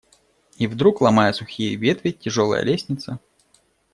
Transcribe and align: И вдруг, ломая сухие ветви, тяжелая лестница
И 0.57 0.65
вдруг, 0.65 0.99
ломая 1.01 1.31
сухие 1.31 1.75
ветви, 1.75 2.09
тяжелая 2.13 2.63
лестница 2.63 3.19